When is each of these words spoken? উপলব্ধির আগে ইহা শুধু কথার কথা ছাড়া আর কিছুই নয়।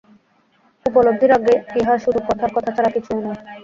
উপলব্ধির 0.85 1.31
আগে 1.37 1.53
ইহা 1.79 1.95
শুধু 2.03 2.19
কথার 2.27 2.51
কথা 2.55 2.69
ছাড়া 2.75 2.89
আর 2.89 2.95
কিছুই 2.95 3.21
নয়। 3.25 3.39